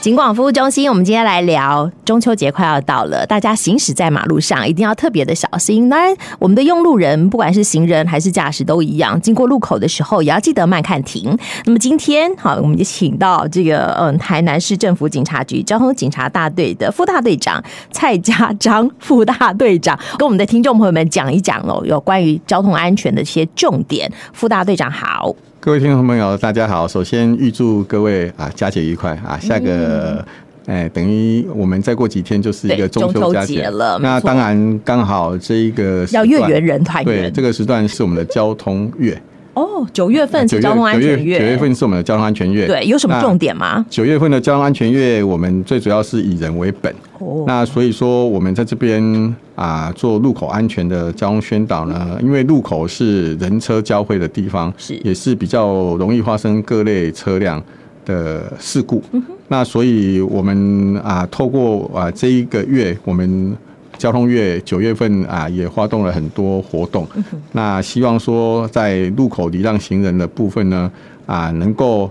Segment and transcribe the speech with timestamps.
[0.00, 5.88] 警广服务中心，我们今天来聊中秋节快要到了，大家行驶在马路上一定要特别的小心。
[5.88, 11.36] 当然，我们的用路人，不管是行人还是驾驶都一样，经过路口的时候也要记得慢看停。
[11.64, 17.60] 那么今天，好，我们就请到这个嗯，台南市政府警察局交通警察大队的副大队长
[17.90, 24.08] 蔡家章副大队长，跟我们的听众朋友们讲一讲哦，有关于交通安全的一些重点。
[24.32, 25.34] 副大队长好。
[25.60, 26.86] 各位听众朋友，大家好！
[26.86, 29.36] 首先预祝各位啊佳节愉快啊！
[29.40, 30.24] 下个
[30.66, 33.98] 哎、嗯，等于我们再过几天就是一个中秋佳节了。
[33.98, 39.20] 那当然刚好这一个要月圆人团圆，对，这个时段是我们的交通月。
[39.58, 41.38] 哦，九月份是交通安全月。
[41.40, 42.66] 九月份是我们的交通安全月。
[42.66, 43.84] 对，有什么重点吗？
[43.90, 46.94] 九月份的交通安全月，我们最主要是以人为本。
[47.18, 47.44] 哦。
[47.46, 57.60] 那所以说，我们在这边啊，做路口安全的交通宣导呢，因为路口是人车交汇的地方，是也是比较容易发生各类车辆
[58.04, 59.02] 的事故。
[59.48, 63.56] 那所以我们啊，透过啊这一个月，我们。
[63.98, 67.06] 交通月九月份啊，也发动了很多活动。
[67.52, 70.90] 那希望说，在路口礼让行人的部分呢，
[71.26, 72.08] 啊，能够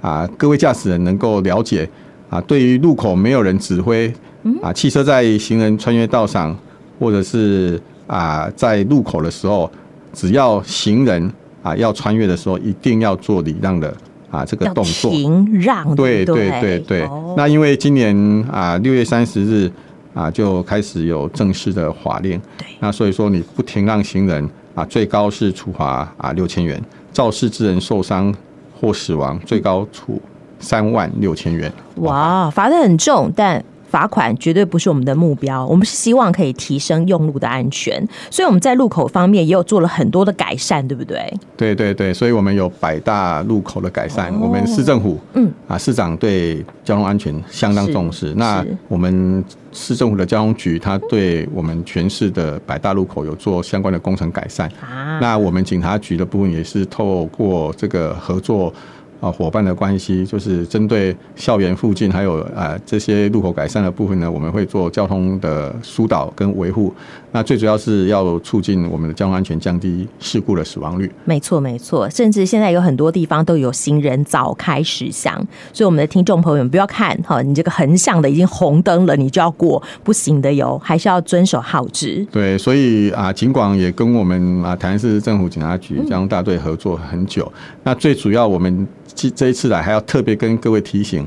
[0.00, 1.88] 啊，各位驾驶人能够了解
[2.28, 4.12] 啊，对于路口没有人指挥
[4.60, 6.54] 啊，汽车在行人穿越道上，
[6.98, 9.70] 或者是啊，在路口的时候，
[10.12, 13.96] 只要行人啊要穿越的时候，一定要做礼让的
[14.30, 15.12] 啊这个动作。
[15.12, 15.94] 停让。
[15.94, 17.08] 对对对对。
[17.36, 18.16] 那因为今年
[18.50, 19.70] 啊六月三十日。
[20.18, 22.40] 啊，就开始有正式的法令。
[22.58, 26.76] 对，那所以说你不停让行人啊，最高是处罚啊六千元；
[27.12, 28.34] 肇事之人受伤
[28.80, 30.20] 或死亡，最高处
[30.58, 31.72] 三万六千元。
[31.98, 33.64] 哇，罚得很重，但。
[33.90, 41.32] 罚款绝对不是我们的目标，我们是希望可以提升用路的安全，所以我们在路口方面也有做了很多的改善，对不对？
[41.56, 44.32] 对对对，所以我们有百大路口的改善。
[44.34, 48.34] 哦、我们市政府，嗯啊，市长对交通安全相当重视。
[48.36, 54.70] 那我们市政府的交通局，他对我们全市的百大路口有做相关的工程改善。
[54.80, 58.72] 啊，那我们警察局的部分也是透过这个合作。
[59.20, 66.94] 啊，伙伴的关系就是针对校园附近还有啊这些路口改善的部分呢，我们会做交通的疏导跟维护。
[67.32, 71.10] 那最主要是要促进我们的交通安全，降低事故的死亡率。
[71.24, 72.08] 没错，没错。
[72.08, 75.34] 甚至现在有很多地方都有行人早开始向，
[75.72, 82.24] 所以我们的听众朋友们不要看哈，你这个横向的已经红灯了，你就要过，不行的哟，还是要遵守号志。
[82.30, 87.52] 对，所以啊，尽管也跟我们啊台南市政府警察局交通大队合作很久。
[87.54, 88.86] 嗯、那最主要我们。
[89.14, 91.26] 这一次来还要特别跟各位提醒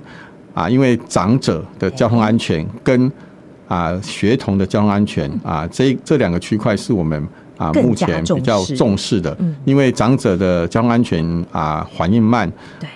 [0.53, 3.11] 啊，因为长者的交通安全跟
[3.67, 7.27] 啊学童的交通安全啊，这这两个区块是我们
[7.57, 9.37] 啊目前比较重视的。
[9.65, 12.51] 因为长者的交通安全啊反应慢，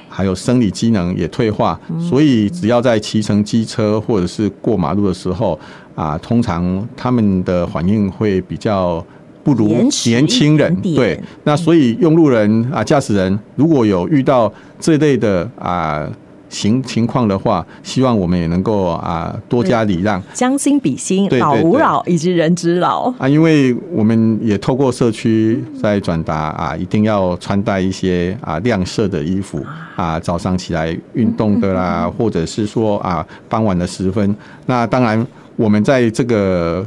[0.08, 5.60] 还有生理机能也退化，所以只要在骑乘机车或者是过马路的时候
[5.96, 9.06] 啊，通常他们的反应会比较。
[9.46, 16.10] 不如年轻人对，那所以用路人啊，驾驶人如果有遇到这类的啊
[16.50, 23.14] 情情况的话，希望我们也能够啊多加礼让，将心比心，老吾老以及人之老。
[23.20, 29.64] 啊，因为我们也透过社区在转达啊，一定要穿戴一些啊亮色的衣服
[29.96, 34.36] 啊，早上起来运动的啦，或者是说啊傍晚的时分，
[34.66, 35.24] 那当然
[35.56, 36.84] 我们在这个。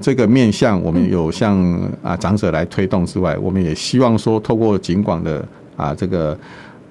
[0.00, 1.56] 这个面向，我们有向
[2.02, 5.46] 啊长者来推动之外，我们也希望说，透过警广的
[5.76, 6.36] 啊这个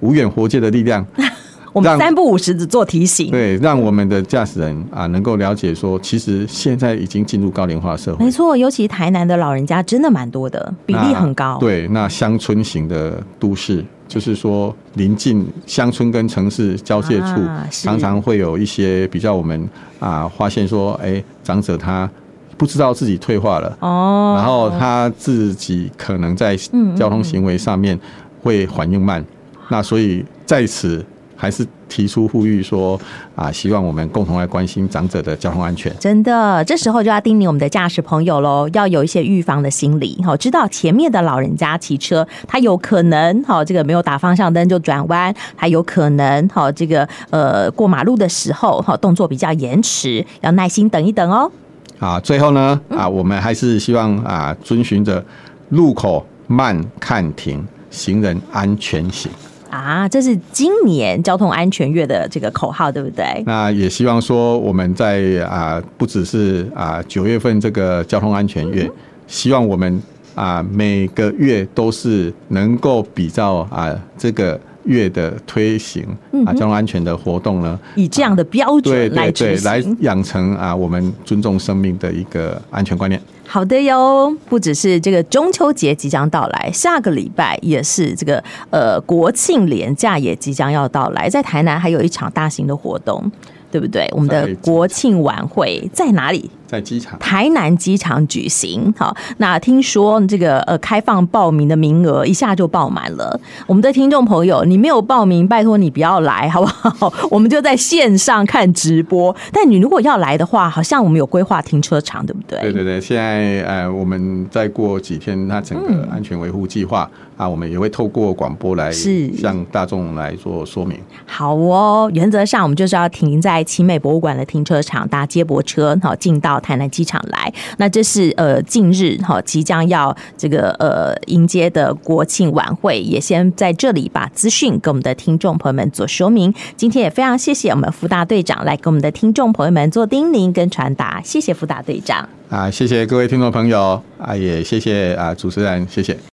[0.00, 1.06] 无远弗届的力量，
[1.72, 8.24] 我们三不五时的做提醒，对，让我们的驾驶人啊能够了解说，其实现在已经进入高龄化社会。
[8.24, 11.58] 没错，尤其台南的老人家真的蛮多的，比例很高。
[11.58, 19.68] 对，那乡村型的都市，就是说临近乡村跟城市交界处，啊、常常会有一些比较我们
[20.00, 22.08] 啊发现说，哎，长者他。
[22.56, 26.56] 不知道自己退化了哦，然后他自己可能在
[26.96, 27.98] 交通行为上面
[28.42, 29.24] 会反应慢，
[29.68, 31.04] 那所以在此
[31.36, 32.98] 还是提出呼吁说
[33.34, 35.94] 啊，希望我们共同来关心长者的交通安全。
[35.98, 51.50] 真的，这时候就要叮咛我们的驾驶朋友喽，要有一些预防的心理，好，知道前面的老人家骑车，他有可能好这个没有打方向灯就转弯，还有可能好这个呃过马路的时候好动作比较延迟，要耐心等一等哦。
[51.98, 55.24] 啊，最后呢，啊，我们还是希望啊，遵循着
[55.70, 59.30] 路口慢看停，行人安全行
[59.70, 63.42] 啊，这是今年交通安全月的这个口号，对不对？
[63.46, 68.88] 那也希望说，我们在啊，不只是啊九月份这个交通安全月，
[69.26, 70.02] 希望我们
[70.34, 76.06] 啊每个月都是能够比较啊这个月的推行
[76.46, 83.20] 啊交通安全的活动呢，以这样的标准来执行，来养成啊我们尊重生命的一个安全观念。
[83.46, 93.30] 好的哟，不只是这个中秋节即将到来，下个礼拜也是这个呃国庆连假也即将要到来，在台南还有一场大型的活动，
[93.70, 94.08] 对不对？
[94.12, 96.50] 我们的国庆晚会在哪里？
[96.74, 98.92] 在机场，台南机场举行。
[98.98, 103.40] 好，那听说这个呃开放报名的名额一下就爆满了。
[103.66, 107.12] 我们的听众朋友，你没有报名，拜托你不要来，好不好？
[107.30, 109.34] 我们就在线上看直播。
[109.52, 112.58] 但你如果要来的话，好像我们有规划停车场，对不对？
[112.60, 120.98] 对对对，现在呃，我们再过几天，它整个安全维护计划、嗯、啊，我们也会透过广播来向大众来做说明。
[121.24, 126.60] 好哦，原则上我们就是要停在奇美博物馆的停车场，搭接驳车，好进到。
[126.64, 136.52] 台南机场来，那这是呃近日哈即将要这个呃迎接的国庆晚会，也先在这里把资讯给我们的听众朋友们做说明。
[136.76, 146.16] 今天也非常谢谢我们福大队长来给我们的听众朋友们做叮咛跟传达，谢谢福大队长啊，谢谢各位听众朋友啊，也谢谢啊主持人，谢谢。